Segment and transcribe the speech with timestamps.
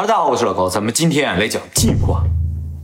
[0.00, 2.22] 哈喽，大家好，我是老高，咱们今天来讲进化。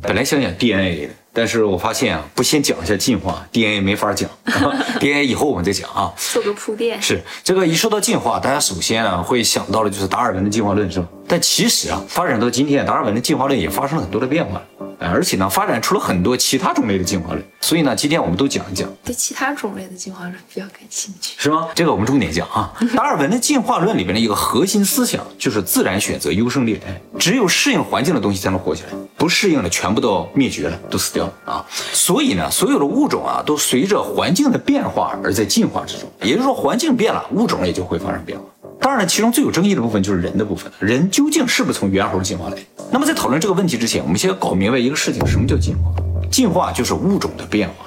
[0.02, 4.28] 本来想讲 DNA 的，但是我发现啊，不先讲一下进化，DNA 没法讲，
[5.00, 6.12] DNA 以后我们再讲啊。
[6.18, 7.00] 做个铺垫。
[7.00, 11.06] 是这个一说到进化，大家首先啊会想到的就是达尔文的进化论，是吧？
[11.26, 14.60] 但其实啊，发展到今天，达尔文的进化论也发生了很多的变化。
[14.98, 18.88] 而且呢，发展出了很多其他种类的进化论，所以呢，今天我们都讲一讲。
[19.04, 21.68] 对其他种类的进化论比较感兴趣，是吗？
[21.74, 22.72] 这个我们重点讲啊。
[22.96, 31.66] 达尔文的进化论里面的一个核心思想就是自然选择优胜劣汰，只有适应环境的东西才能活下来，不适应的全部都灭绝了，都死掉了啊。
[31.92, 36.10] 所以呢，所有的物种啊，都随着环境的变化而在进化之中。
[36.22, 38.44] 也就是说，环境变了，物种也就会发生变化。
[38.80, 42.56] 当然了，其中最有争议的部分就是人的部分人究竟是不是从猿猴进化来？
[42.90, 45.90] 那么在讨论这个问题之前，我们先要搞明白一个事情：什么叫进化？
[46.30, 47.86] 进化就是物种的变化，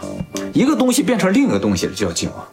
[0.54, 2.48] 一个东西变成另一个东西了就叫进化。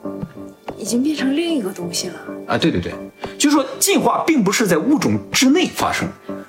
[0.79, 2.15] 已经变成另一个东西了
[2.47, 2.59] 啊？
[2.59, 2.93] 对对对，
[3.39, 6.07] 就是说进化并不是在物种之内发生，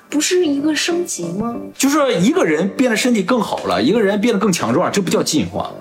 [0.08, 1.56] 不是一个升级吗？
[1.76, 5.72] 就是说一个人变得身体更好了，一个人变得更强壮，这不叫进化。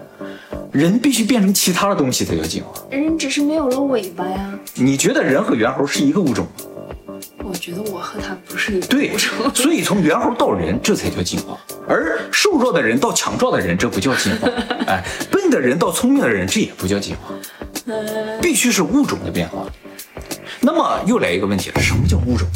[0.78, 2.70] 人必须变成其他的东西才叫进化。
[2.92, 4.54] 人只是没有了尾巴呀。
[4.76, 7.18] 你觉得人和猿猴是一个物种吗？
[7.44, 9.50] 我觉得我和他不是一个物种。
[9.56, 11.58] 所以从猿猴到人，这才叫进化。
[11.90, 14.48] 而瘦弱的人到强壮的人，这不叫进化。
[14.86, 17.34] 哎，笨的人到聪明的人，这也不叫进化。
[18.40, 19.66] 必须是物种的变化。
[20.62, 22.48] 那么又来一个问题了，什么叫物种？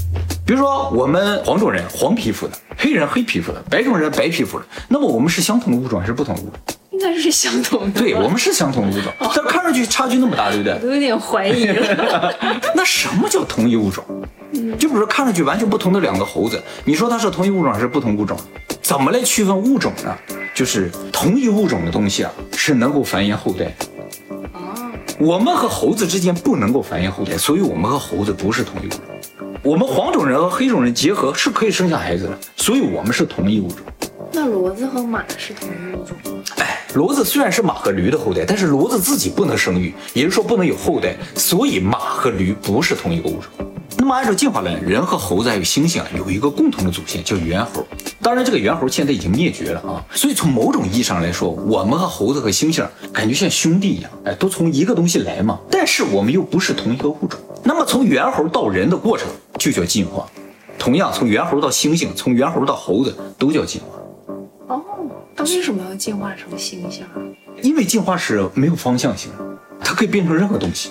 [0.51, 6.75] 比如说我们黄种人黄皮肤的，黑人黑皮肤的，白种人白皮肤的，那么我们是相同的物种还是不同的物种？
[6.91, 10.77] 应该是相同的，对我们是相同的物种，但看上去差距那么大，对不对？
[10.79, 12.35] 都有点怀疑了。
[12.75, 14.03] 那什么叫同一物种？
[14.77, 18.37] 就比如说看上去完全不同的两个猴子，你说它是同一物种还是不同物种？
[18.81, 20.13] 怎么来区分物种呢？
[20.53, 23.73] 就是同一物种的东西啊，是能够繁衍后代。
[24.51, 28.99] 哦，我们和猴子之间不能够繁衍后代，所以我们和猴子不是同一物种。
[29.63, 33.85] 我们黄种人和黑种人结合是可以生下孩子的，所以我们是同一物种。
[34.31, 36.41] 那骡子和马是同一物种吗？
[36.57, 43.67] 哎，骡子虽然是马和驴的后代，但是骡子自己不能生育，也就是说不能有后代，所以马和驴不是同一个物种。
[43.97, 47.85] 那么按照进化论，人和猴子还有猩猩啊有一个共同的祖先叫猿猴。
[48.19, 52.83] 当然这个猿猴现在已经灭绝了啊，所以从某种意义上来说，我们和猴子和猩猩
[53.13, 55.59] 感觉像兄弟一样，哎，都从一个东西来嘛。
[55.69, 57.39] 但是我们又不是同一个物种。
[57.63, 59.27] 那么从猿猴到人的过程
[59.61, 60.25] 就叫进化，
[60.79, 64.73] 同样从猿猴到猩猩，从猿猴到猴子都叫进化。
[64.73, 64.81] 哦
[65.35, 67.21] 它为什么要进化成猩猩啊？
[67.61, 69.29] 因为进化是没有方向性，
[69.79, 70.89] 它可以变成任何东西，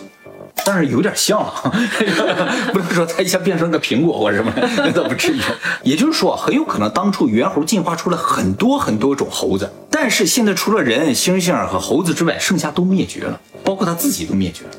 [0.64, 1.68] 但是有点像啊，
[2.72, 5.40] 不能说它一下变成个苹果或什么，那 倒不至于。
[5.82, 14.70] 也就是说，很有可能当初猿猴进化出了很多很多种猴子，但是现在除了人、猩猩和猴子之外，剩下都灭绝了，包括它自己都灭绝了。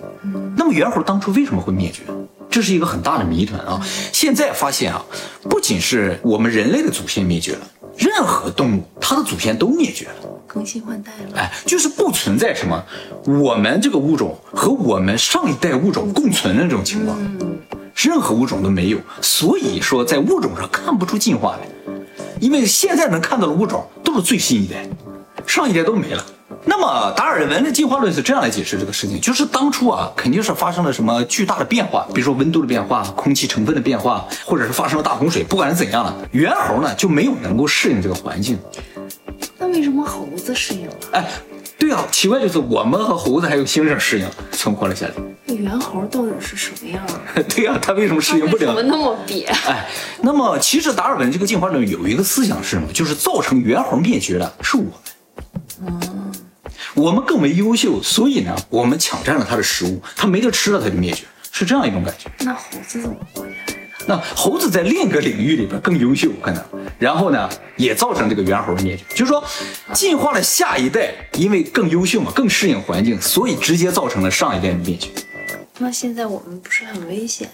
[0.55, 2.03] 那么猿猴当初为什么会灭绝？
[2.51, 3.81] 这是一个很大的谜团啊！
[4.11, 5.03] 现在发现啊，
[5.49, 7.61] 不仅是我们人类的祖先灭绝了。
[7.97, 11.37] 任何动物，它的祖先都灭绝了，更新换代了。
[11.37, 12.83] 哎，就是不存在什么
[13.25, 17.17] 我们这个物种和我们上一代物种共存的这种情况，
[17.95, 18.97] 任何物种都没有。
[19.21, 21.93] 所以说，在物种上看不出进化来，
[22.41, 24.85] 因为现在能看到的物种都是最新一代，
[25.47, 26.25] 上一代都没了。
[26.63, 35.43] 那么达尔文的进化论是这样来解释这个事情，就是当初啊，肯定是发生了什么巨大的变化，比如说温度的变化、空气成分的变化，或者是发生了大洪水。
[35.43, 38.59] 不管是怎样了，猿猴呢就没有能够适应这个环境。
[39.57, 40.93] 那为什么猴子适应了？
[41.13, 41.27] 哎，
[41.79, 45.13] 对啊，奇怪就是我们和猴子还有猩猩适应存活了下来。
[45.45, 47.03] 那猿猴到底是什么样？
[47.49, 48.67] 对呀，它为什么适应不了？
[48.67, 49.47] 怎么那么瘪？
[49.67, 49.87] 哎，
[50.21, 52.87] 那么其实达尔文这个进化论有一个思想是什么？
[52.93, 54.91] 就是造成猿猴灭绝的是我们。
[55.87, 56.10] 嗯。
[56.93, 62.29] 我们更为优秀，所以呢，我们抢占了它的食物，它没得吃了，它就灭绝，是这样一种感觉。
[62.39, 63.79] 那猴子怎么活下来的？
[64.07, 66.63] 那猴子在另一个领域里边更优秀，可能，
[66.99, 69.03] 然后呢，也造成这个猿猴的灭绝。
[69.15, 69.43] 就是说，
[69.93, 75.09] 进化了下一代，因为更优秀嘛，更适应环境，所以直接造成了上一代的灭绝。
[75.77, 77.49] 那现在我们不是很危险？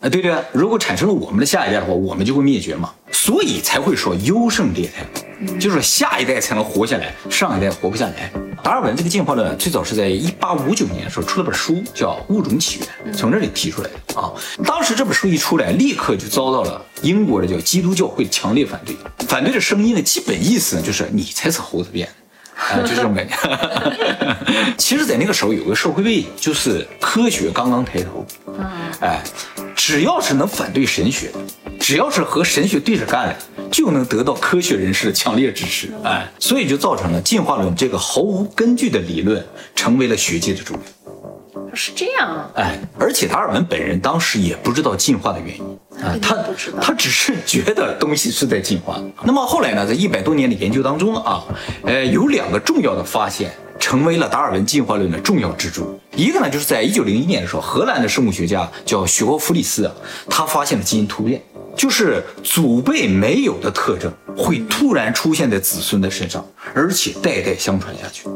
[0.00, 8.30] 啊，对对，如果产生了我们的下一代的话，我们就会灭绝嘛，所以才会说优胜劣汰，就是下一代才能活下来，上一代活不下来。
[8.64, 14.32] 达尔文这个进化论最早是在一八五九年的时候出了本书，叫《物种起源》，从这里提出来的啊。
[14.64, 18.96] 当时这本书一出来，立刻就遭到了英国的叫基督教会强烈反对。
[19.28, 22.14] 反对的声音的基本意思呢，就是你才是猴子变的，
[22.56, 23.34] 啊，就这种感觉。
[24.78, 28.24] 其实，在那个时候有个社会背景，就是科学刚刚抬头，
[29.00, 29.20] 哎，
[29.74, 31.38] 只要是能反对神学的。
[31.80, 33.36] 只要是和神学对着干的，
[33.70, 40.82] 就能得到科学人士的强烈支持，哎，所以就造成了进化论这个毫无根据的理论成为了学界的主流。
[41.74, 45.73] 是这样，哎，而且达尔文本人当时也不知道进化的原因，
[46.20, 46.36] 他
[46.80, 49.00] 他只是觉得东西是在进化。
[49.22, 51.44] 那么后来呢，在一百多年的研究当中啊，
[51.84, 55.98] 呃，有两个重要的发现成为了达尔文进化论的重要支柱。
[56.16, 59.90] 一个呢，就是在一九零一年的时候，荷兰的生物学家叫许霍弗里斯，
[60.28, 61.42] 他发现了基因突变，
[61.76, 68.28] 就是祖辈没有的特征会突然出现在子孙的身上，而且代代相传下去。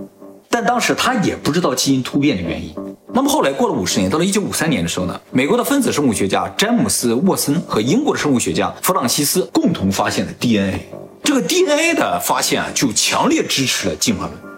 [0.48, 2.74] 但当时他也不知道基因突变的原因。
[3.12, 10.80] 那么后来过了五十年，到了一九五三年的时候呢，美国的分子生物学家詹姆斯沃森和英国的生物学家弗朗西斯共同发现了 DNA。
[11.22, 14.48] 这个 DNA 的发现啊，就强烈支持了进化论。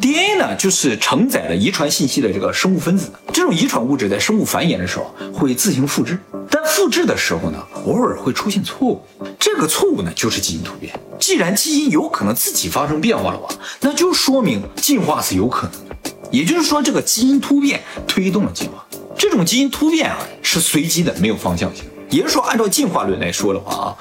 [0.00, 3.10] DNA 呢，就是承载了遗传信息的这个生物分子。
[3.32, 6.18] 这种遗传物质在生物繁衍的时候会自行复制，
[6.50, 9.02] 但复制的时候呢，偶尔会出现错误。
[9.38, 10.94] 这个错误呢，就是基因突变。
[11.18, 13.48] 既然基因有可能自己发生变化的话，
[13.80, 15.96] 那就说明进化是有可能的。
[16.30, 18.84] 也就是说，这个基因突变推动了进化。
[19.16, 21.84] 这种基因突变啊，是随机的，没有方向性。
[22.10, 23.96] 也就是说，按照进化论来说的话啊，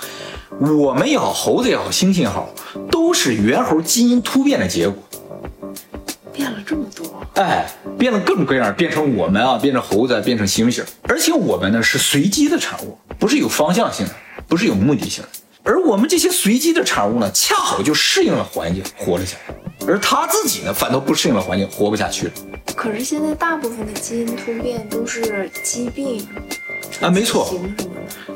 [0.59, 2.50] 我们也好，猴子也好，猩猩也好，
[2.91, 5.01] 都是猿猴基因突变的结果。
[6.33, 7.65] 变了这么多，哎，
[7.97, 14.13] 变了各种各样，变成我们啊，变成猴子，变成猩猩，而且我们呢是随机的产物，不是有方向性的，
[14.47, 15.29] 不是有目的性的。
[15.65, 19.56] 而我们这些随机的产物呢，恰好就适应了环境，活了下来。
[19.88, 22.33] 而他自己呢，反倒不适应了环境，活不下去了。
[22.75, 26.27] 可是现在大部分的基因突变都是疾病
[27.01, 27.59] 啊，没错。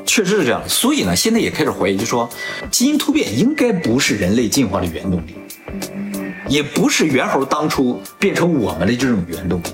[0.04, 0.60] 确实是这样。
[0.68, 2.28] 所以呢，现在也开始怀疑，就说
[2.68, 5.36] 基因突变应该不是人类进化的原动力，
[6.48, 9.66] 也不是猿猴当初变成我们的这种原动力。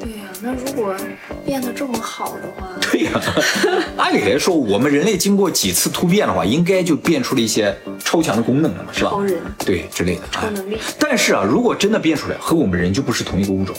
[0.00, 0.96] 对呀、那如果
[1.44, 3.20] 变得这么好的话，对呀、
[3.96, 9.10] 按理来说，我们人类经过几次突变的话，应该就变出了一些超强的功能了嘛，是吧？
[9.10, 10.22] 超人对之类的。
[10.30, 13.76] 超能力哎但是啊，如果真的变出来，和我们人就不是同一个物种。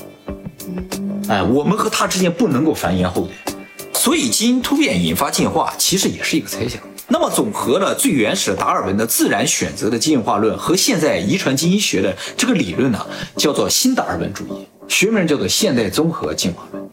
[0.67, 3.53] 嗯哎，我们和它之间不能够繁衍后代，
[3.94, 6.79] 所以基因突变引发进化，其实也是一个猜想。
[7.07, 16.85] 那么，总和了最原始的达尔文的自然选择的进化论和现在遗传基因学的这个理论呢，叫做新达尔文主义，学名叫做现代综合进化论。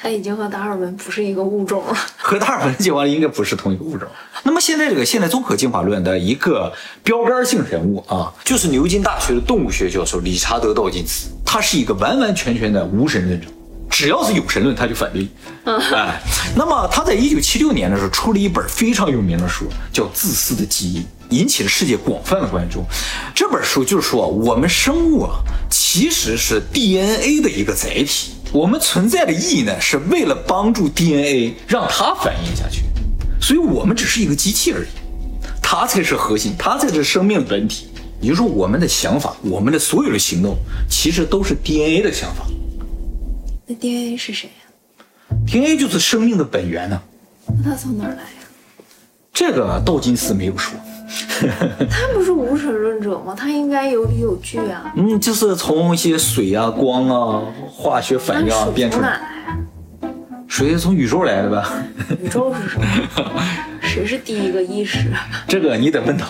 [0.00, 1.96] 他已经和达尔文不是一个物种了。
[2.16, 4.08] 和达尔文进化论应该不是同一个物种。
[4.44, 6.72] 那么现在这个现代综合进化论的一个
[7.02, 13.48] 标杆性人物啊，就是牛津大学的动物学教授理查德·道金斯，他是一个完完全全的无神论者。
[13.90, 15.26] 只要是有神论，他就反对。
[15.64, 16.20] 哎，
[16.54, 22.84] 那么他在一九七六年的时候出了一本非常有名的书，叫《自私的基因》，引起了世界广泛的关注。
[23.34, 28.34] 这本书就是说，我们生物啊，其实是 DNA 的一个载体。
[28.52, 32.82] 我们存在的意义呢，是为了帮助 DNA 让它繁衍下去，
[33.40, 34.88] 所以我们只是一个机器而已，
[35.62, 37.88] 它才是核心，它才是生命本体。
[38.20, 40.56] 也就是说，我们的想法，我们的所有的行动，
[40.90, 42.46] 其实都是 DNA 的想法。
[43.66, 47.00] 那 DNA 是谁呀、DNA 就是生命的本源呢、
[47.62, 48.84] 那它从哪儿来呀、
[49.32, 50.72] 这个道金斯没有说，
[51.90, 53.34] 他不是无神论者吗？
[53.36, 54.92] 他应该有理有据啊。
[54.96, 59.20] 嗯，就是从一些水啊、光啊、化学反应啊变出来。
[60.00, 61.72] 从哪、水是从宇宙来的吧？
[62.22, 62.86] 宇宙是什么？
[63.80, 64.98] 谁是第一个意识？
[65.48, 66.26] 这个你得问他。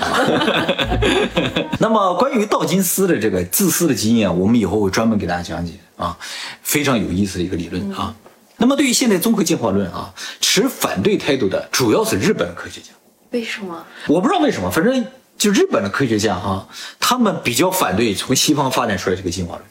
[1.80, 6.16] 那么关于道金斯的这个自私的基因啊，我们以后会专门给大家讲解啊，
[6.62, 8.14] 非常有意思的一个理论啊。
[8.58, 12.90] 那么对于现代综合进化论啊，持反对态度的主要是日本科学家。
[13.30, 13.84] 为什么？
[14.06, 15.04] 我不知道为什么，反正
[15.36, 16.66] 就日本的科学家哈、
[16.98, 19.64] 他们比较反对从西方发展出来这个进化论。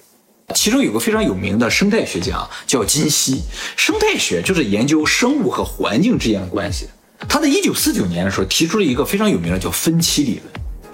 [0.56, 3.42] 其中有个非常有名的生态学家叫金希，
[3.76, 6.88] 生态学就是研究生物和环境之间的关系。
[7.28, 10.46] 他在一九四九年的时候提出了一个非常有名的叫分期理论，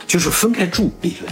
[0.08, 1.32] 就是分开住理论。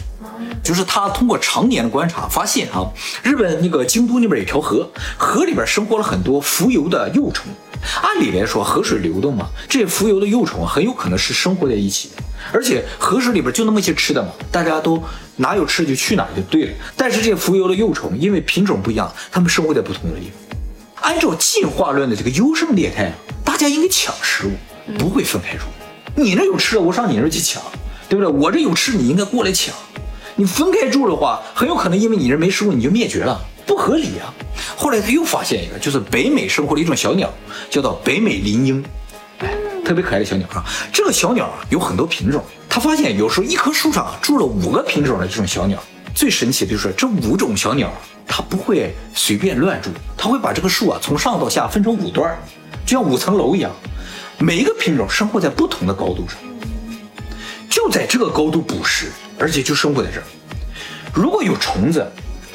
[0.62, 2.86] 就是他通过常年的观察发现啊，
[3.24, 7.48] 日本那个京都那边有条河，河里边生活了很多浮游的幼虫。
[8.02, 12.24] 按理来说，河水流动嘛，这些浮游的幼虫很有可能是生活在一起的，
[12.54, 15.02] 而且河水里边就那么些吃的嘛，大家都
[15.38, 16.74] 哪有吃就去哪就对了。
[16.96, 20.60] 但是这些浮游的幼虫因为品种不一样，它们生活在不同的地方。
[21.02, 24.52] 按照进化论的这个优胜劣汰啊，大家应该抢食物，
[25.00, 25.64] 不会分开住。
[26.16, 27.62] 你那有吃的，我上你那去抢，
[28.08, 28.32] 对不对？
[28.32, 29.74] 我这有吃，你应该过来抢。
[30.36, 34.34] 你分开住的话，很有可能因为你这没食物，你就灭绝了，不合理啊。
[34.76, 37.32] 后来他又发现一个，就是北美生活的一种小鸟，
[37.70, 38.84] 叫做北美林莺，
[39.40, 39.54] 哎，
[39.86, 40.64] 特别可爱的小鸟啊。
[40.92, 45.82] 这个小鸟啊有很多品种，他发现有时候一棵树上住了五个品种的这种小鸟。
[46.14, 47.90] 最神奇的就是这五种小鸟，
[48.28, 52.38] 它不会随便乱住，它会把这个树啊从上到下分成五段，
[52.86, 53.72] 就像五层楼一样，
[54.38, 56.38] 每一个品种生活在不同的高度上。
[57.70, 60.24] 就在这个高度捕食，而且就生活在这儿。
[61.14, 62.06] 如果有虫子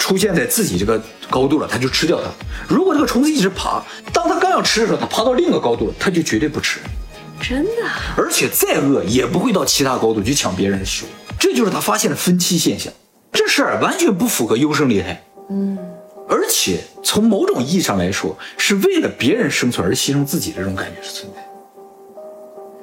[0.07, 2.29] 出现在自己这个高度了，它就吃掉它；
[2.69, 3.83] 如果这个虫子一直爬，
[4.13, 6.79] 当它刚要吃的时候，它爬到另一个高度了，它就绝对不吃。
[7.43, 8.15] 真的啊？
[8.17, 11.09] 而且再饿也不会到其他高度去抢别人的食物。
[11.41, 12.93] 这就是他发现的分期现象。
[13.33, 15.21] 这事儿完全不符合优胜劣汰。
[15.51, 15.77] 嗯，
[16.29, 21.41] 而且从某种意义上来说，是为了别人生存而牺牲自己的这种感觉是存在。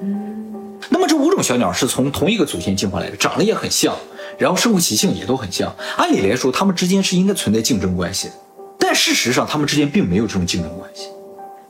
[0.01, 3.95] 嗯，那么这五种小鸟是从同一个祖先进化来的，长得也很像，
[4.37, 5.73] 然后生活习性也都很像。
[5.97, 8.33] 按理来说，它们之间是应该存在竞争关系的，
[8.77, 11.07] 但事实上，它们之间并没有这种竞争关系。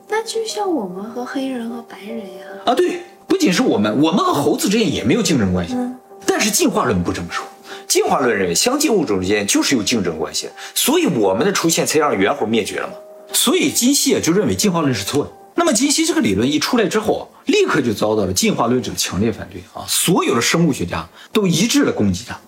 [0.08, 2.44] 那就像我们和黑人和白人呀。
[2.66, 5.74] 啊，对，不仅是我们，我们和猴子之间也没有竞争关系。
[5.74, 7.44] 嗯但是进化论不这么说，
[7.86, 12.94] 进化论认为相近物种之间就是有竞争关系，所以我们的出现才让猿猴灭绝了嘛。
[13.32, 15.30] 所以金希啊就认为进化论是错的。
[15.54, 19.84] 那么金希这个理论一出来之后，立刻就遭到了进化论者的强烈反对啊！
[19.86, 22.40] 所有的生物学家都一致的攻击他，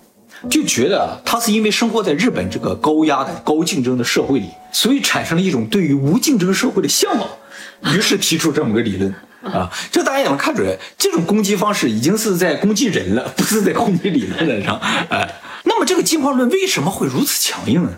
[0.49, 7.29] 就觉得啊他是因为生活在日本这个高压的、高竞争的社会里，所以产生了一种对于无竞争社会的向往，
[7.95, 9.13] 于是提出这么个理论。
[9.43, 14.77] 啊，这大家也能看出来，这种攻击方式已经是在攻击人了， 不是在攻击理论了上。
[15.09, 17.91] 哎，那么这个进化论为什么会如此强硬呢？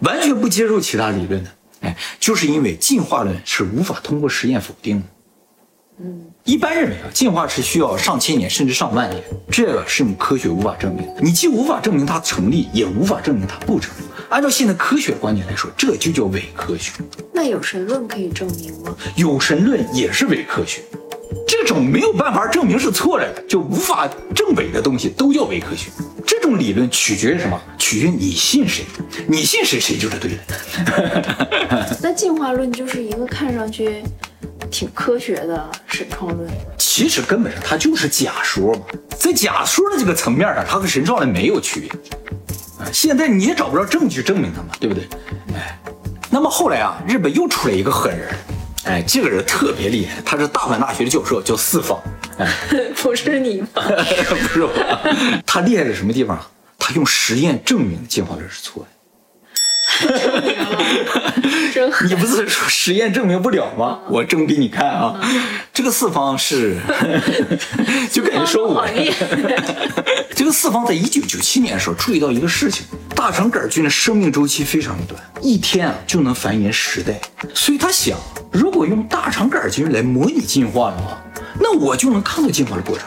[0.00, 1.50] 完全不接受其他理论呢？
[1.80, 5.06] 哎，就是因为进化论是无法通过实验否定的。
[6.00, 11.14] 嗯，一般认为啊，进化是需要上千年甚至上万年，这个是用科学无法证明的。
[11.22, 14.02] 你既无法证明它成立，也无法证明它不成立。
[14.28, 16.92] 按照现在科学观点来说，这就叫伪科学。
[17.32, 18.94] 那有神论可以证明吗？
[19.16, 20.82] 有神论也是伪科学。
[21.48, 25.90] 这种没有办法证明是错的，就无法证伪的东西都叫伪科学。
[26.26, 27.58] 这种理论取决于什么？
[27.78, 28.84] 取决于你信谁，
[29.26, 31.96] 你信谁，谁就是对的。
[32.02, 34.02] 那进化论就是一个看上去
[34.74, 36.50] 挺科学的神创论。
[36.76, 38.80] 其实根本上它就是假说嘛，
[39.16, 41.88] 在假说的这个层面上，它和神创论没有区别。
[42.80, 45.04] 啊，现在你也找不着证据证明它嘛，对不对？
[45.54, 45.78] 哎，
[46.28, 48.34] 那么后来啊，日本又出来一个狠人，
[48.86, 51.96] 哎，这个人特别厉害，他是大阪大学的教授，叫四方。
[52.38, 52.52] 哎，
[53.00, 53.68] 不是你吗？
[54.28, 54.72] 不是我，
[55.46, 56.50] 他厉害在什么地方啊？
[56.80, 58.88] 他用实验证明进化论是错的。
[61.72, 63.98] 真狠你不是说实验证明不了吗？
[64.08, 65.20] 我证给你看啊！
[65.72, 66.78] 这个四方是，
[68.10, 68.86] 就感觉说我
[70.34, 77.20] 这个四方在一九九七年的时候注意到一个事情：大肠杆菌的生命周期非常的短，一天啊就能繁衍十代。
[77.54, 78.18] 所以他想，
[78.52, 81.20] 如果用大肠杆菌来模拟进化的话，
[81.58, 83.06] 那我就能看到进化的过程。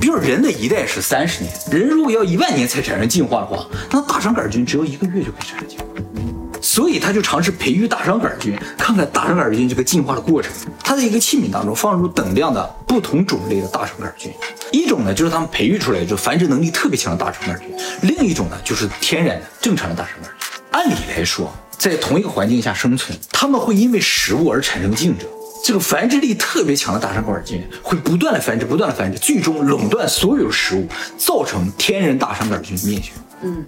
[0.00, 5.84] 比如人的一代是三十年，人如果要一万年才产生进化的话，那大肠杆菌只要一个月就可以产生进化。
[6.72, 10.50] 所以他就尝试培育大肠杆菌，看看大肠杆菌这个进化的过程。
[10.82, 14.32] 他在一个器皿当中放入等量的不同种类的大肠杆菌，
[14.72, 17.68] 一种呢就是他们培育出来就繁殖能力特别强的大肠杆菌，
[18.00, 20.48] 另一种呢就是天然的正常的大肠杆菌。
[20.70, 25.28] 按理来说，在同一个环境下生存，它们会因为食物而产生竞争。
[25.62, 30.88] 这个繁殖力特别强的大肠杆菌会不断的繁殖，不断的繁殖，最终垄断所有食物，
[31.18, 33.12] 造成天然大肠杆菌灭绝。
[33.44, 33.62] 嗯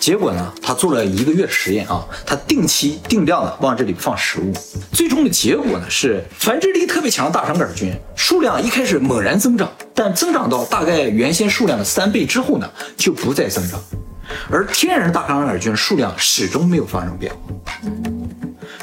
[0.00, 4.52] 结果呢，他做了一个月的实验啊，他定期定量的往这里放食物，
[4.92, 13.78] 最终的结果呢是繁殖力特别强的大肠杆菌数量一开始猛然增长，但增长到大概原先数量的三倍之后呢，就不再增长，
[14.50, 17.72] 而天然大肠杆菌数量始终没有发生变化。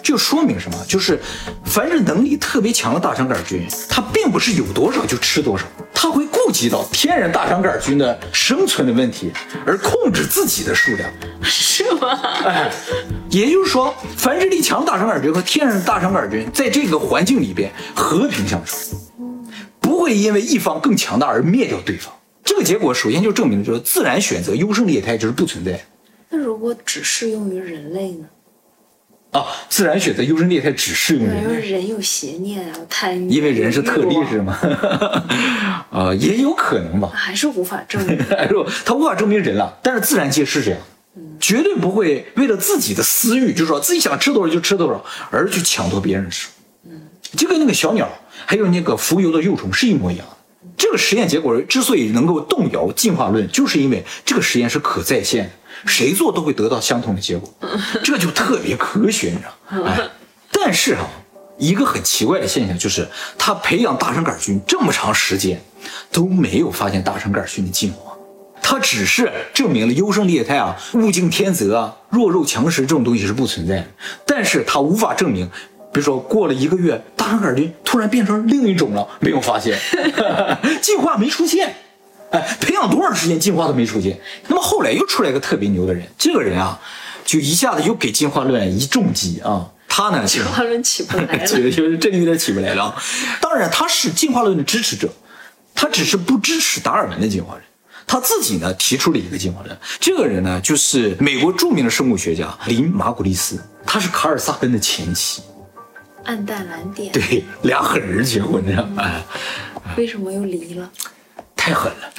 [0.03, 0.77] 就说明什么？
[0.88, 1.19] 就是
[1.63, 9.32] 繁殖能力特别强的大肠杆菌，它并不是有多少就吃多少，它会顾及到天然大肠杆菌的生存的问题，
[9.66, 11.10] 而控制自己的数量。
[11.42, 12.20] 是吗？
[12.46, 12.72] 哎，
[13.32, 18.96] 也就是说，繁殖力强大肠杆菌和天然大肠杆菌在这个环境里边和平相处，
[19.80, 22.14] 不会因为一方更强大而灭掉对方。
[22.44, 25.84] 这个结果首先就证明了，就是自然选择优胜劣汰就是不存在
[26.30, 28.28] 那如果只适用于人类呢？
[29.38, 29.46] 啊。
[29.70, 31.70] 自然选择优胜劣汰只适用对，人类因为。
[31.70, 34.58] 人有邪念啊，贪欲，因为人是特例是吗？
[35.92, 37.10] 啊、也有可能吧。
[37.13, 38.18] 还是无法证明。
[38.38, 40.80] 哎说他无法证明人了，但是自然界是这样，
[41.39, 46.51] 绝对不会为了自己的私欲，就是说自己想吃多少就吃多少，而去抢夺别人的食物。
[47.36, 48.08] 就跟那个小鸟
[48.46, 50.35] 还有那个浮游的幼虫是一模一样的。
[50.77, 55.51] 这个实验结果之所以能够动摇进化论，就是因为这个实验是可再现的，
[55.86, 57.50] 谁做都会得到相同的结果，
[58.03, 59.89] 这就特别科学，你知道吗？
[59.89, 60.10] 哎，
[60.51, 61.08] 但是哈、
[61.58, 65.62] 一个很奇怪的现象就是，他培养大肠杆菌这么长时间，
[66.12, 68.12] 都没有发现大肠杆菌的进化。
[68.62, 73.88] 他只是证明了优胜劣汰啊、物竞天择啊、弱肉强食这种东西是不存在的，
[74.25, 75.48] 但是他无法证明，
[75.96, 79.80] 比如说过了一个月，大肠杆菌突然变成另一种了，没有发现，
[80.84, 81.74] 进化没出现。
[82.32, 84.20] 哎，培养多长时间进化都没出现。
[84.50, 86.78] 那么后来又出来一个特别牛的人，这个人啊，
[87.24, 89.72] 就一下子又给进化论一重击啊。
[89.88, 91.38] 他他呢，进化论起不来了。
[91.48, 92.94] 就是真有点起不来了。
[93.40, 95.08] 当然，他是进化论的支持者，
[95.74, 97.64] 他只是不支持达尔文的进化论。
[98.06, 105.42] 他自己呢提出了一个进化论，这个人呢就是美国著名的生物学家林马古利斯，他是卡尔萨根的前妻。
[106.25, 109.24] 暗淡蓝点，对，俩狠人结婚这样，啊，
[109.96, 110.91] 为什么又离了？
[111.55, 112.12] 太狠了。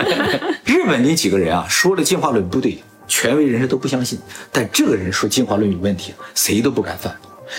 [0.64, 4.18] 日本那几个人啊，说了进化论不对，权威人士都不相信，
[4.52, 7.16] 但这个人说进化论有问题，谁都不敢犯，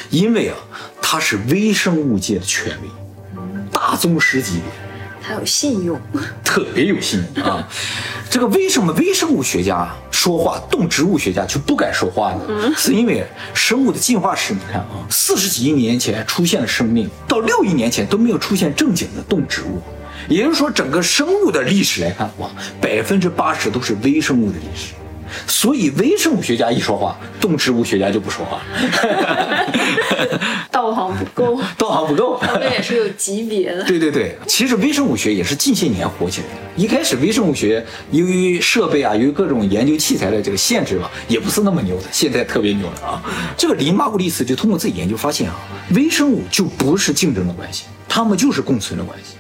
[0.09, 0.55] 因为啊，
[1.01, 2.87] 他是微生物界的权威，
[3.71, 4.86] 大宗师级别。
[5.27, 5.99] 他有信用，
[6.41, 7.67] 特别有信用啊！
[8.31, 12.73] 这个为什么微生物学家说话，动植物学家就不敢说话呢？
[12.77, 19.81] 是因为生物的进化史，你看啊，四十几亿年前出现了生命，到六亿年前都没有出现正经的动植物，
[20.29, 24.93] 也就是说，整个生物的历史来看，哇，百分之八十都是微生物的历史。
[25.45, 28.61] 所以微生物学家一说话，动植物学家就不说话，
[30.71, 33.83] 道行不够，道行不够，他们也是有级别的。
[33.83, 36.53] 对对对，其实微生物学也是近些年火起来的。
[36.75, 42.03] 一开始微生物学由于设备啊，由于各种研究器材的这个限制吧，也不是那么牛的。
[42.11, 43.23] 现在特别牛了啊！
[43.57, 45.55] 这个林马古利斯就通过自己研究发现啊，
[45.95, 49.37] 微生物就不是竞争的关系，它们就是共存的关系，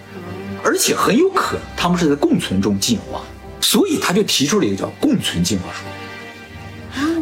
[0.63, 3.21] 而且很有可能它们是在共存中进化。
[3.61, 5.83] 所以他就提出了一个叫共存进化说。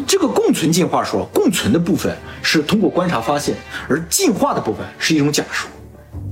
[0.08, 3.56] 这个共存进化说，共存的部分是通过观察发现，
[3.89, 5.68] 而进化的部分是一种假说，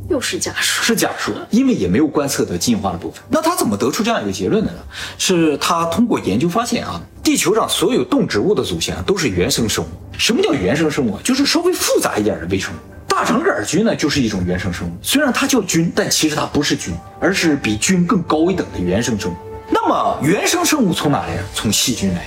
[0.10, 3.22] 又是假说，是假说，因为也没有观测的进化的部分。
[3.30, 4.78] 那他怎么得出这样一个结论的呢？
[5.18, 9.88] 是他通过研究发现啊，地球上所有动植物的祖先都是原生生物。
[10.18, 11.18] 什么叫原生生物？
[11.24, 12.78] 就是稍微复杂一点的微生物。
[13.08, 14.92] 大肠杆菌呢，就是一种原生生物。
[15.02, 19.36] 虽然它叫菌，但其实它不是菌，而是比菌更高一等的原生生物。
[19.86, 21.38] 那么原生生物从哪来？
[21.54, 22.26] 从细菌来。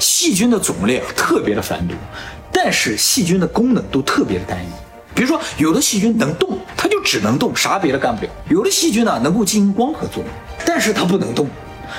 [0.00, 1.96] 细菌的种类啊特别的繁多，
[2.52, 4.68] 但是细菌的功能都特别的单一。
[5.14, 10.26] 比如说，有的细菌能动，它就只能动，啥别的干不了；有的细菌呢能够进行光合作用，
[10.66, 11.46] 但是它不能动；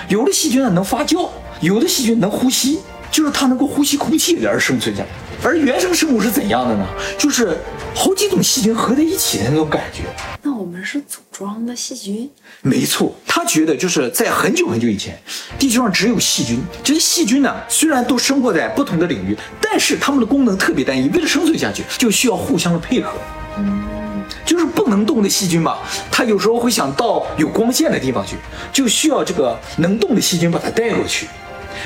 [0.10, 1.29] 有的细菌呢能发酵，
[1.62, 5.10] 有的细菌能呼吸，就是它能够呼吸空气而生存下来。
[5.43, 6.86] 而原生生物是怎样的呢？
[7.17, 7.58] 就是
[7.95, 10.04] 好几种细菌合在一起的那种感觉。
[10.43, 12.30] 那我们是组装的细菌？
[12.62, 15.19] 没错，他觉得就是在很久很久以前，
[15.58, 16.62] 地球上只有细菌。
[16.84, 21.10] 这些细菌呢，虽然都生活在不同的领域，但是它们的功能特别单一。
[21.10, 23.12] 为了生存下去，就需要互相的配合。
[23.58, 25.80] 嗯，就是不能动的细菌吧，
[26.12, 28.36] 它有时候会想到有光线的地方去，
[28.71, 31.27] 就需要这个能动的细菌把它带过去。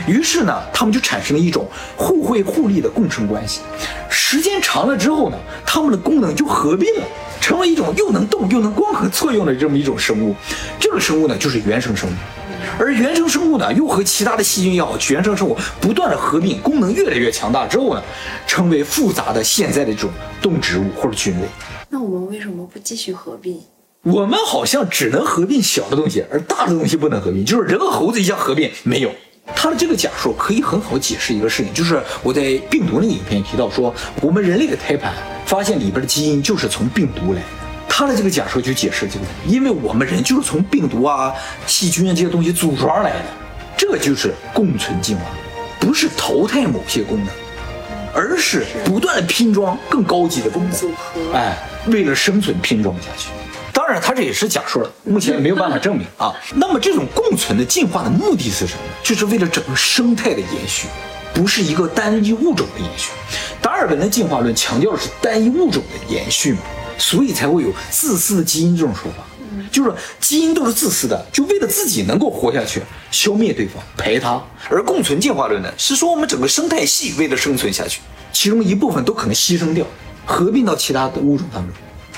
[0.08, 3.62] 于是呢，他们就产生了一种互惠互利的共生关系。
[4.10, 7.04] 时间长了之后呢，它们的功能就合并了，
[7.40, 10.36] 成为一种又能动又能光合作用的这么一种生物。
[10.80, 12.14] 这个生物呢，就是原生生物。
[12.78, 18.02] 而原生生物呢，又和其他的细菌也好，原生生物不断的合并，功能越来越强大之后呢，
[18.48, 20.10] 成为复杂的现在的这种
[20.42, 21.48] 动植物或者菌类。
[21.90, 23.62] 那我们为什么不继续合并？
[24.02, 29.12] 我们好像只能合并小的东西，而大的东西不能合并，就是人和猴子一下合并没有。
[29.54, 35.14] 他的这个假说可以很好解释一个事情，就是我在病毒那个影片提到说，我们人类的胎盘
[35.46, 37.48] 发现里边的基因就是从病毒来的。
[37.88, 41.34] 他的这个假说就解释这个，因为我们人就是从病毒啊、
[41.66, 43.26] 细菌啊这些东西组装来的，
[43.78, 45.24] 这就是共存进化，
[45.80, 47.28] 不是淘汰某些功能，
[48.14, 51.34] 而是不断的拼装更高级的功能。
[51.34, 53.30] 哎，为了生存拼装下去。
[53.86, 56.34] 当然，它这也是假说了，目前没有办法证明 啊。
[56.56, 58.80] 那么，这种共存的进化的目的是什么？
[59.04, 60.88] 就是为了整个生态的延续，
[61.36, 63.12] 不是一个单一物种的延续。
[63.62, 66.62] 达尔文的进化论强调的是单一物种的延续嘛，
[66.98, 69.18] 所以才会有自私的基因这种说法，
[69.72, 74.42] 就是基因都是自私的，就为了自己能够活下去，消灭对方，排他。
[74.68, 78.02] 而共存进化论呢，是说我们整个生态系为了生存下去，
[78.34, 79.86] 其中一部分都可能牺牲掉，
[80.26, 81.72] 合并到其他的物种当中。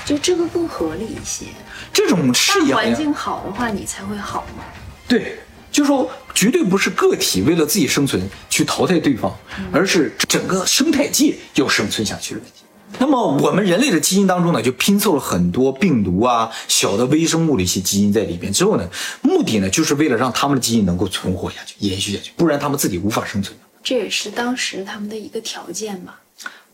[0.08, 1.44] 就这个更合理一些。
[1.92, 4.64] 这种视野环境好的话，你才会好吗。
[5.06, 5.38] 对，
[5.70, 9.36] 就说绝对不是个体为了自己生存去淘汰对方，
[9.70, 12.62] 而是整个生态界要生存下去的问题。
[12.98, 18.50] 那么我们人类的基因当中呢，就拼凑了很多病毒啊、小的微生物的一些基因在里边。
[18.50, 18.88] 之后呢，
[19.20, 23.54] 目的呢，就是为了让他们的基因能够存活下去、延续下去，不然他们自己无法生存。
[23.82, 26.18] 这也是当时他们的一个条件吧。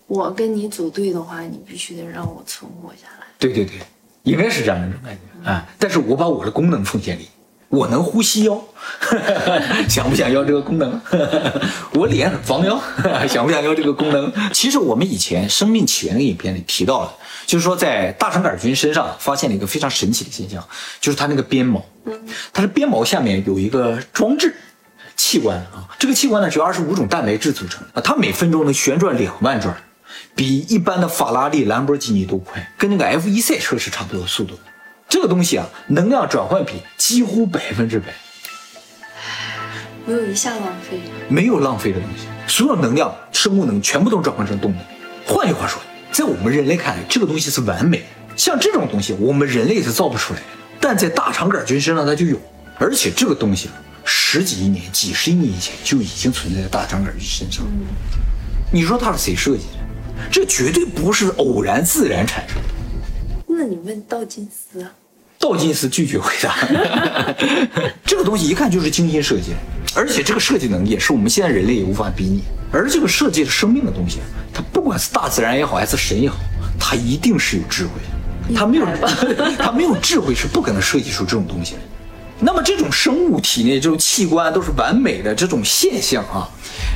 [0.07, 3.24] 我跟你组队的话，你必须得让我存活下来。
[3.53, 3.75] 对对对，
[4.23, 5.67] 应该是这样的一种感觉啊！
[5.79, 7.29] 但是我把我的功能奉献给你，
[7.69, 8.65] 我能呼吸哟，
[9.89, 10.99] 想不想要这个功能？
[11.93, 12.81] 我脸很方哟，
[13.29, 14.33] 想不想要这个功能？
[14.55, 17.13] 其实我们以前《生命起源》的影片里提到了，
[17.45, 20.67] 就是说在大肠杆菌身上发现了一个非常神奇的现象，
[21.01, 21.85] 就是它那个鞭毛，
[22.53, 24.55] 它的鞭毛下面有一个装置
[25.17, 29.77] 器官啊，这个器官呢，由二十五种蛋白质组成啊，它每分钟能旋转两万转。
[30.35, 34.59] 比一般的法拉利、兰博基尼都快，跟那个 F1 赛车是差不多的速度。
[35.09, 38.07] 这个东西啊，能量转换比几乎百分之百，
[40.07, 40.99] 没有一下浪费。
[41.29, 44.81] 没有浪费的东西，所有能量、生物能全部都转换成动能。
[45.27, 48.03] 换句话说，在我们人类看来，这个东西是完美。
[48.35, 50.47] 像这种东西，我们人类是造不出来的，
[50.81, 52.37] 但在大肠杆菌身上它就有，
[52.79, 53.71] 而且这个东西
[54.05, 57.65] 十几亿年、几十亿年以前就已经存在在大肠杆菌身上。
[58.73, 59.84] 你说它是谁设计的？
[60.35, 62.63] 这绝对不是偶然自然产生的。
[63.47, 64.91] 那你问道金斯啊？
[65.39, 66.57] 道金斯拒绝回答。
[68.05, 69.57] 这个东西一看就是精心设计的，
[69.95, 72.43] 而且这个设计能力是我们现在人类也无法比拟。
[72.73, 74.19] 而这个设计的生命的东西，
[74.53, 76.37] 它不管是大自然也好，还是神也好，
[76.81, 78.59] 它一定是有智慧的。
[78.59, 78.87] 它没有，
[79.57, 81.81] 它没有智慧是不可能设计出这种东西的。
[82.41, 86.49] 那么这种生物体内这种器官都是完美的这种现象啊，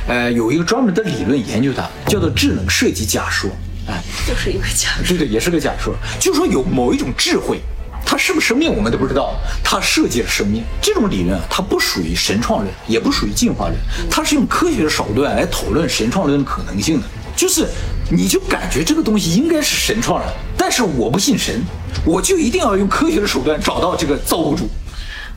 [0.07, 3.49] 呃，有一个专门的理论研究它，叫做智能设计假说。
[3.87, 5.07] 哎，就是一个假说。
[5.07, 7.59] 对对，也是个假说，就是说有某一种智慧。
[8.05, 9.35] 它是不是生命，我们都不知道。
[9.63, 13.77] 它设计了生命这种理论啊，它不属于神创论，也不属于进化论，
[14.09, 17.07] 它是用科学的手段来讨论神创论的可能性的。
[17.35, 17.67] 就是
[18.09, 21.61] 你就感觉这个东西应该是神创的，但是我不信神，
[22.03, 24.67] 我就一定要用科学的手段找到这个造物主。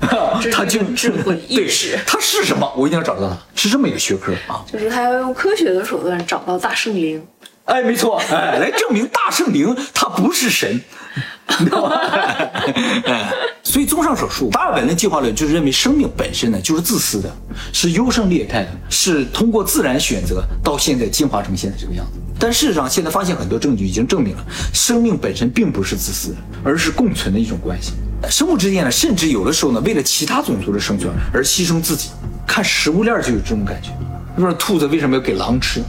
[0.53, 2.71] 他就智慧意识，他是什么？
[2.77, 4.65] 我一定要找到他，是这么一个学科啊。
[4.71, 7.25] 就是他要用科学的手段找到大圣灵。
[7.65, 10.83] 哎，没错，哎，来证明大圣灵他不是神，
[11.59, 12.01] 你知道吗？
[13.73, 17.35] 所以综上所述，达尔文的进化论就是认为生命本身呢就是自私的，
[17.73, 22.21] 是优胜劣汰的，是通过自然选择到现在进化成现在这个样子。
[22.39, 27.93] 但事实上，现在发现很多证据已经证明了，生命本身并不是自私的，而是共存的一种关系。
[28.29, 32.11] 生物之间呢，甚至有的时候呢，为了其他种族的生存而牺牲自己。
[32.47, 33.89] 看食物链就有这种感觉。
[34.37, 35.83] 你说兔子为什么要给狼吃？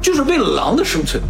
[0.00, 1.20] 就是为了狼的生存，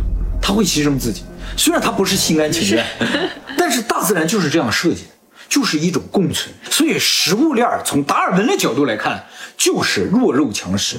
[0.43, 1.23] 它会牺牲自己。
[1.57, 2.85] 虽然它不是心甘情愿，
[3.57, 5.09] 但是大自然就是这样设计的，
[5.49, 6.55] 就是一种共存。
[6.71, 9.25] 所以食物链从达尔文的角度来看，
[9.57, 10.99] 就是弱肉强食；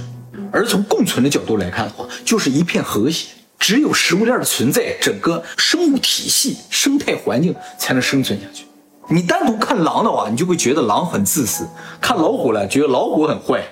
[0.51, 3.29] 而从共存的角度来看的话，就是一片和谐。
[3.59, 8.65] 只有食物链的存在，整个生物体系、生态环境才能生存下去。
[9.09, 11.65] 你单独看狼的话，你就会觉得狼很自私；
[11.99, 13.63] 看老虎了，觉得老虎很坏。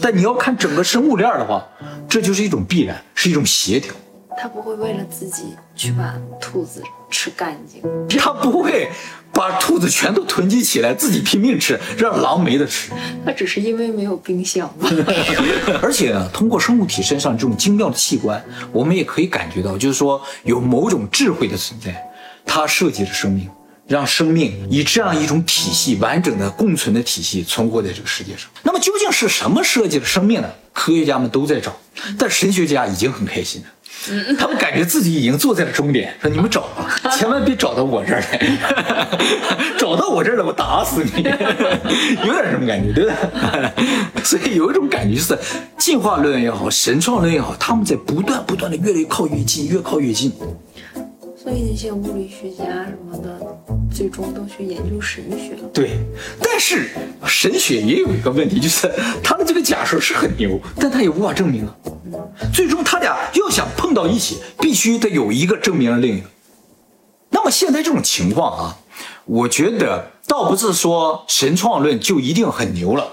[0.00, 1.62] 但你要看整个生物链的话，
[2.08, 3.92] 这就是一种必然，是一种协调。
[4.40, 7.82] 他不会为了自己去把兔子吃干净，
[8.18, 8.88] 他不会
[9.38, 12.90] 把兔子全都囤积起来自己拼命吃，让狼没得吃。
[13.24, 14.68] 那只是因为没有冰箱。
[15.80, 22.04] 而且呢，通过生物体身上这种精妙的器官，我们也可以感觉到，就是说有某种智慧的存在，
[22.44, 23.48] 它设计了生命。
[23.86, 28.50] 让生命以这样一种体系完整的共存的体系存活在这个世界上。
[28.62, 30.48] 那么究竟是什么设计了生命呢？
[30.74, 31.74] 科学家们都在找，
[32.18, 33.68] 但神学家已经很开心了，
[34.38, 39.18] 他们感觉自己已经坐在了终点，说你们找吧，千万别找到我这儿来，
[39.78, 41.22] 找到我这儿了，我打死你，
[42.24, 43.14] 有点什么感觉，对吧？
[44.24, 45.38] 所以有一种感觉就是
[45.76, 50.32] 进化论也好，神创论也好，他们在不断不断的越来越靠越近，越靠越近。
[51.48, 53.40] 所以那些物理学家什么的，
[53.90, 55.66] 最终都去研究神学了。
[55.72, 55.92] 对，
[56.42, 56.90] 但是
[57.24, 58.86] 神学也有一个问题，就是
[59.24, 61.74] 他的这个假设是很牛，但他也无法证明啊。
[62.52, 66.26] 最终他俩要想碰到一起，必须得有一个证明了另一个。
[67.30, 68.76] 那么现在这种情况啊，
[69.24, 73.08] 我觉得倒不是说神创论就一定很牛了。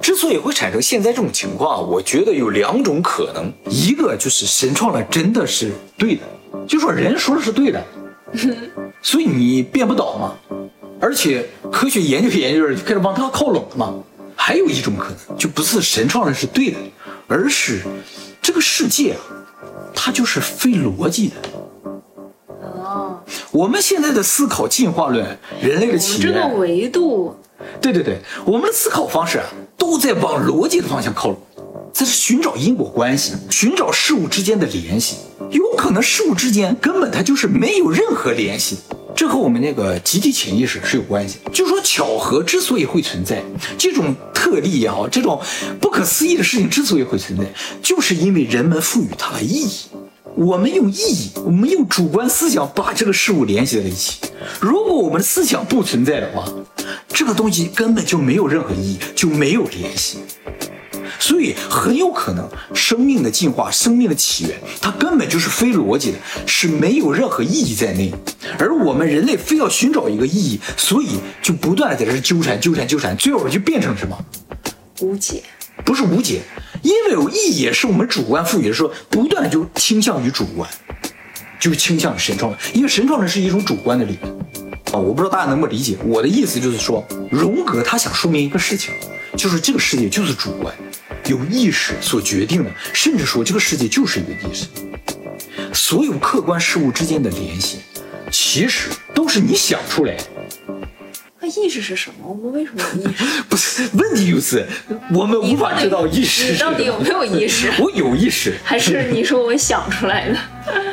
[0.00, 6.22] 之所以会产生现在这种情况，我觉得有两种可能，一个就是神创论真的是对的。
[6.66, 7.84] 就说人说的是对的，
[9.02, 10.34] 所以你变不倒嘛。
[10.98, 13.94] 而且科学研究研究着就开始往他靠拢了嘛。
[14.38, 16.78] 还有一种可能，就不是神创论是对的，
[17.26, 17.80] 而是
[18.42, 19.18] 这个世界啊，
[19.94, 21.34] 它就是非逻辑的。
[22.62, 23.18] 哦，
[23.50, 27.34] 我们现在的思考进化论，人类的起源，这个维度，
[27.80, 31.38] 对对对，我们的思考方式啊，都在往逻辑的方向靠拢。
[31.98, 35.16] 这是寻找因果关系，寻找事物之间的联系。
[35.50, 38.76] 有可能事物之间根本它就是没有任何联系，
[39.14, 41.38] 这和我们那个集体潜意识是有关系。
[41.54, 43.42] 就说巧合之所以会存在，
[43.78, 45.40] 这种特例也好，这种
[45.80, 47.46] 不可思议的事情之所以会存在，
[47.82, 49.70] 就是因为人们赋予它了意义。
[50.34, 54.18] 我们用意义，我们用主观思想把这个事物联系在一起。
[54.60, 56.46] 如果我们的思想不存在的话，
[57.08, 60.18] 这个东西根本就没有任何意义，就没有联系。
[61.18, 68.12] 所以很有可能，生命的进化、生命的起源，它根本就是非逻辑的，是没有任何意义在内。
[68.58, 74.16] 而我们人类非要寻找一个意义，所以就不断的在这纠缠、纠缠、纠缠，最后就变成什么？
[75.00, 75.42] 无解？
[75.84, 76.40] 不是无解，
[76.82, 80.68] 因为有意义是我们主观赋予的，说不断的就倾向于主观。
[81.58, 84.32] 就倾向于神创论，因为神创论是一种主观的理论
[84.92, 84.98] 啊。
[84.98, 88.92] 我不知道大家能不能理解我的意思，就是说荣格他想说明一个事情，
[89.36, 90.72] 就是这个世界就是主观，
[91.26, 94.66] 有意识所决定的，甚至说这个世界就是一个意识，
[95.72, 97.78] 所有客观事物之间的联系，
[98.30, 100.24] 其实都是你想出来的。
[101.38, 102.28] 那意识是什么？
[102.28, 103.42] 我们为什么有意识？
[103.48, 104.66] 不是，问题就是
[105.12, 106.52] 我们无法知道意识。
[106.52, 107.70] 你到底有没有意识？
[107.78, 110.38] 我有意识，还是你说我想出来的？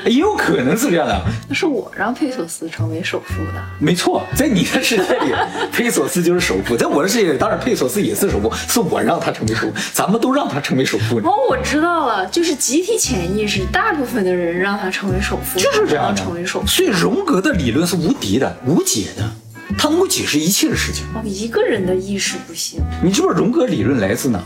[0.05, 1.21] 也有可能是这样的。
[1.47, 3.63] 那是我让佩索斯成为首富的。
[3.79, 5.33] 没错，在你的世界里，
[5.71, 11.17] 佩索斯就是首富；在我的世界里，当然佩索斯也是首富，是我让他成为首富，咱们都让他成为首富。
[11.19, 16.67] 哦，我知道了，就是集体潜意识，大部分的人让他成为首富，就是这样成为首富。
[16.67, 19.29] 所以荣格的理论是无敌的、无解的。
[19.75, 22.79] 他能够解释一切的事情哦，一个人的意识不行。
[23.01, 24.39] 你知不知道荣格理论来自哪？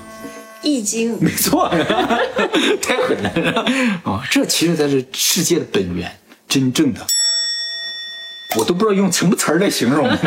[0.68, 1.18] 易经。
[1.22, 1.70] 没错，
[2.82, 3.66] 太狠了
[4.04, 4.22] 啊！
[4.30, 6.12] 这其实才是世界的本源，
[6.48, 7.00] 真正的，
[8.58, 10.08] 我都不知道用什么词儿来形容。